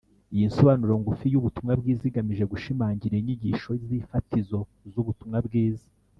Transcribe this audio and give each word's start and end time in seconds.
Iyi 0.33 0.45
nsobanuro 0.49 0.93
ngufi 1.01 1.25
y'Ubutumwa 1.31 1.73
Bwiza 1.79 2.03
igamije 2.09 2.43
gushimangira 2.51 3.13
inyigisho 3.17 3.69
z'ifatizo 3.85 4.59
z'Ubutumwa 4.91 5.39
Bwiza 5.47 5.87